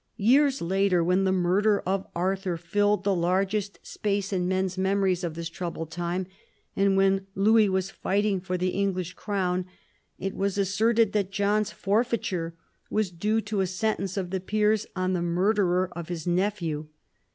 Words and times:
Years 0.17 0.63
later, 0.63 1.03
when 1.03 1.25
the 1.25 1.31
murder 1.31 1.79
of 1.81 2.07
Arthur 2.15 2.57
filled 2.57 3.03
the 3.03 3.13
largest 3.13 3.77
space 3.85 4.33
in 4.33 4.47
men's 4.47 4.75
memories 4.75 5.23
of 5.23 5.35
this 5.35 5.47
troubled 5.47 5.91
time, 5.91 6.25
and 6.75 6.97
when 6.97 7.27
Louis 7.35 7.69
was 7.69 7.91
fighting 7.91 8.39
for 8.41 8.57
the 8.57 8.69
English 8.69 9.13
crown, 9.13 9.67
it 10.17 10.33
was 10.35 10.57
asserted 10.57 11.11
that 11.13 11.29
John's 11.29 11.69
forfeiture 11.71 12.55
was 12.89 13.11
due 13.11 13.41
to 13.41 13.61
a 13.61 13.67
sentence 13.67 14.17
of 14.17 14.31
the 14.31 14.39
peers 14.39 14.87
on 14.95 15.13
the 15.13 15.21
murderer 15.21 15.89
of 15.95 16.07
his 16.09 16.25
nephew. 16.25 16.87